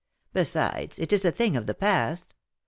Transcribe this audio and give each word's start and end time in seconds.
Besides, 0.33 0.97
it 0.97 1.13
is 1.13 1.25
a 1.25 1.31
thing 1.31 1.55
of 1.55 1.67
the 1.67 1.75
past. 1.75 2.33